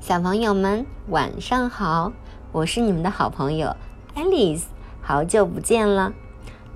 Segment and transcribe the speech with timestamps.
[0.00, 2.12] 小朋友们晚上好，
[2.52, 3.76] 我是你们的好朋友
[4.14, 4.62] Alice，
[5.02, 6.12] 好久不见了。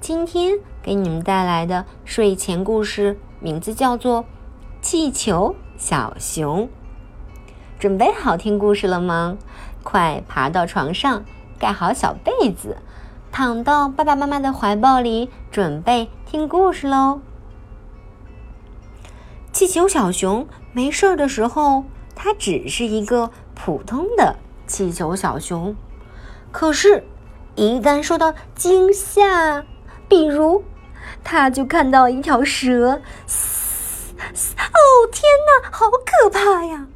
[0.00, 4.24] 今天给你们带来的睡前故事名字叫做
[4.82, 6.64] 《气球小熊》。
[7.78, 9.38] 准备好听故事了吗？
[9.82, 11.24] 快爬到床上，
[11.58, 12.76] 盖好小被子，
[13.30, 17.20] 躺到爸爸妈妈的怀抱里，准备听故事喽。
[19.52, 21.84] 气球小熊没事儿的时候，
[22.14, 24.36] 它只是一个普通的
[24.66, 25.74] 气球小熊。
[26.50, 27.04] 可是，
[27.54, 29.64] 一旦受到惊吓，
[30.08, 30.64] 比如
[31.24, 35.22] 它就看到一条蛇嘶嘶，哦天
[35.62, 36.86] 哪，好可怕呀！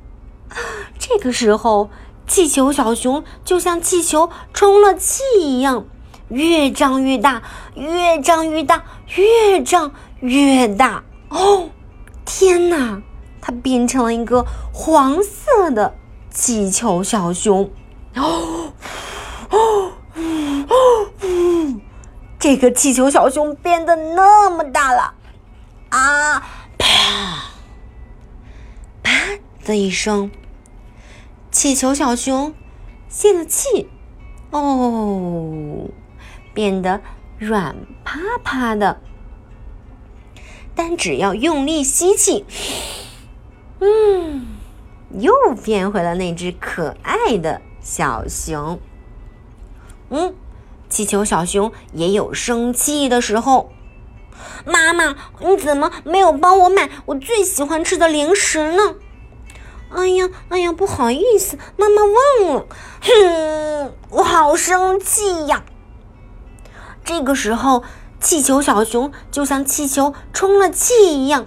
[0.99, 1.91] 这个时候，
[2.27, 5.87] 气球小熊就像气球充了气一样，
[6.29, 7.43] 越胀越大，
[7.75, 8.85] 越胀越大，
[9.17, 11.05] 越胀越大。
[11.29, 11.71] 哦，
[12.25, 13.03] 天哪！
[13.47, 15.95] 它变成了一个黄色的
[16.31, 17.71] 气球小熊。
[18.17, 18.73] 哦，
[19.51, 21.81] 哦，哦哦，
[22.41, 25.15] 这个气球小熊变得那么大了！
[25.91, 26.41] 啊，
[26.77, 27.53] 啪，
[29.05, 29.13] 啪
[29.65, 30.33] 的一声。
[31.53, 32.53] 气球小熊
[33.09, 33.89] 泄了气，
[34.51, 35.85] 哦，
[36.53, 37.01] 变得
[37.39, 39.01] 软趴趴的。
[40.75, 42.45] 但只要用力吸气，
[43.81, 44.47] 嗯，
[45.11, 45.33] 又
[45.63, 48.81] 变回了那只可爱的小熊。
[50.11, 50.35] 嗯，
[50.89, 53.71] 气球小熊也有生气的时候。
[54.65, 58.97] 妈妈，你怎么没有帮我买我最喜欢吃的零食呢？
[59.91, 62.67] 哎呀，哎呀，不好意思，妈妈忘了。
[63.01, 65.65] 哼，我好生气呀！
[67.05, 67.85] 这个时候，
[68.21, 71.47] 气球小熊就像气球充了气一样，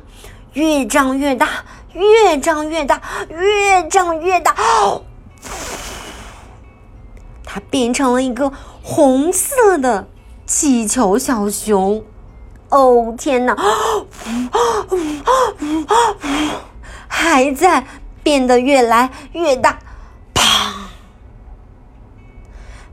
[0.54, 4.56] 越胀越大，越长越大，越长越大。
[7.44, 8.52] 它变成了一个
[8.84, 10.08] 红色的
[10.46, 12.04] 气球小熊。
[12.70, 13.56] 哦，天哪！
[17.08, 17.86] 还在。
[18.22, 19.80] 变得越来越大，
[20.36, 20.44] 砰！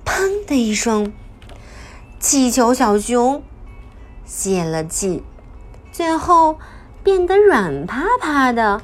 [0.05, 1.13] 砰的一声，
[2.19, 3.43] 气球小熊
[4.25, 5.25] 泄了气，
[5.93, 6.59] 最后
[7.07, 8.83] 变得软趴趴的。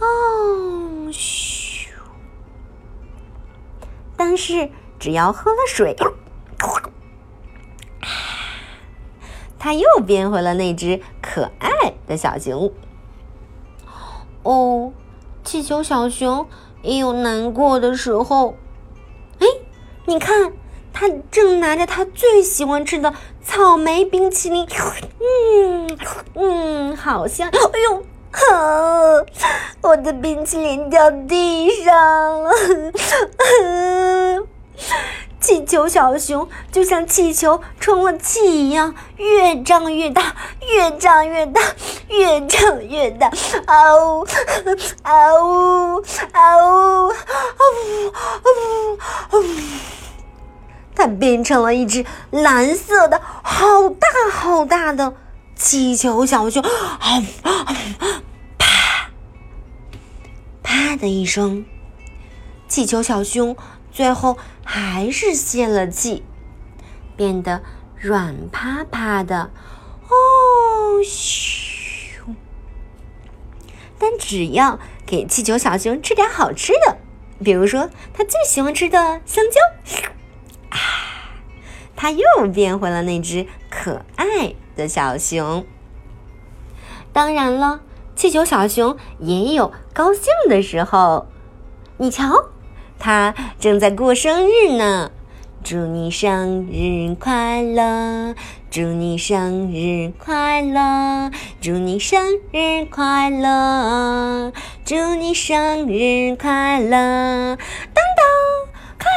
[0.00, 1.86] 哦，咻！
[4.16, 5.94] 但是只要喝了水，
[9.56, 12.72] 它又变回了那只可爱的小熊。
[14.42, 14.92] 哦。
[15.44, 16.48] 气球小熊
[16.82, 18.56] 也有难过的时候，
[19.38, 19.46] 哎，
[20.06, 20.54] 你看，
[21.04, 23.12] 它正拿着他最喜欢吃的
[23.44, 24.66] 草莓冰淇淋，
[25.20, 25.98] 嗯
[26.34, 27.46] 嗯，好香！
[27.50, 29.26] 哎呦，呵，
[29.82, 32.50] 我的冰淇淋掉地上了。
[35.38, 40.34] 气球小熊就像气球充了气一样，越胀越大，
[40.66, 41.60] 越胀越大，
[42.08, 43.30] 越胀越大。
[43.66, 44.26] 啊呜
[45.02, 49.44] 啊呜啊呜啊呜啊呜！
[50.96, 55.14] 它变成了一只蓝色的、好大好大的
[55.56, 56.62] 气球小熊。
[58.58, 59.08] 啪
[60.62, 61.64] 啪的一声，
[62.68, 63.56] 气球小熊。
[63.90, 66.22] 最后还是泄了气，
[67.16, 67.62] 变得
[67.96, 69.50] 软趴趴的。
[70.06, 72.34] 哦，咻！
[73.98, 76.98] 但只要给气球小熊吃点好吃的，
[77.42, 79.58] 比如说它最喜欢吃的香蕉，
[81.96, 85.64] 它又变回了那只可爱的小熊。
[87.12, 87.80] 当然了，
[88.16, 91.26] 气球小熊也有高兴的时候，
[91.98, 92.50] 你瞧。
[92.96, 95.10] 他正在过生日呢，
[95.62, 98.34] 祝你生日快乐！
[98.70, 101.30] 祝你生日快乐！
[101.60, 104.52] 祝你生日快乐！
[104.84, 107.58] 祝你生日快乐！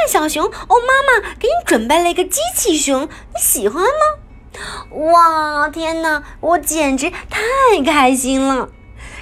[0.08, 3.90] 小熊，哦，妈妈给你准备了一个机器熊，你喜欢吗？
[5.12, 8.70] 哇，天哪，我简直太开心了！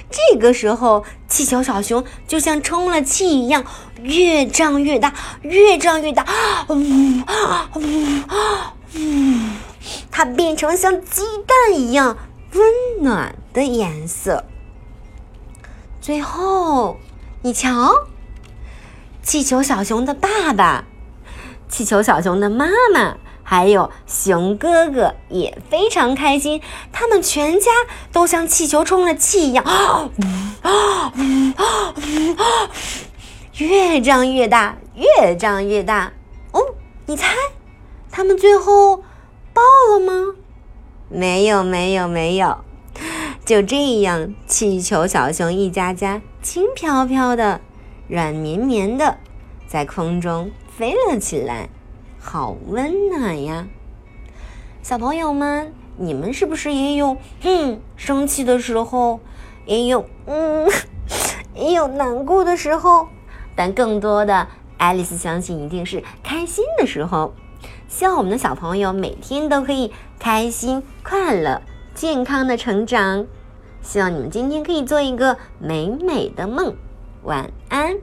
[0.08, 3.64] 这个时候，气球小熊就像充了气一样，
[4.00, 5.12] 越胀越大，
[5.42, 6.24] 越胀越大，
[6.68, 7.22] 呜呜
[7.74, 7.80] 呜！
[10.10, 12.16] 它变成像鸡蛋一样
[12.52, 14.44] 温暖的颜色。
[16.00, 16.98] 最后，
[17.42, 18.06] 你瞧，
[19.26, 20.84] 气球小熊的爸爸，
[21.68, 23.16] 气球小熊的妈妈。
[23.42, 26.60] 还有熊哥哥也非常开心，
[26.92, 27.70] 他们全家
[28.12, 30.10] 都像气球充了气一样，啊，
[30.62, 31.12] 啊，
[31.56, 31.94] 啊
[33.56, 36.12] 越长越大，越长越大。
[36.52, 36.60] 哦，
[37.06, 37.34] 你猜，
[38.10, 38.96] 他们最后
[39.52, 39.62] 爆
[39.92, 40.34] 了吗？
[41.08, 42.58] 没有，没有，没有。
[43.44, 47.60] 就这样，气球小熊一家家轻飘飘的、
[48.08, 49.18] 软绵绵的，
[49.66, 51.68] 在空中飞了起来，
[52.20, 53.66] 好温暖呀！
[54.82, 59.18] 小朋友们，你们是不是也有嗯生气的时候，
[59.64, 60.68] 也有嗯
[61.54, 63.08] 也有难过的时候？
[63.56, 64.46] 但更多的，
[64.78, 67.34] 爱丽丝相信一定是开心的时候。
[67.88, 71.62] 希望我们的小朋友每天都可以开心、快乐、
[71.94, 73.26] 健康的成长。
[73.80, 76.76] 希望你们今天可以做一个美美的梦，
[77.26, 77.98] 晚安。